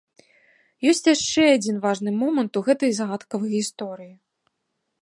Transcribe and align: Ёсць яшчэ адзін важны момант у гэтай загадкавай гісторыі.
Ёсць 0.91 1.09
яшчэ 1.15 1.43
адзін 1.57 1.77
важны 1.85 2.15
момант 2.21 2.53
у 2.63 2.65
гэтай 2.71 2.91
загадкавай 3.03 3.55
гісторыі. 3.61 4.13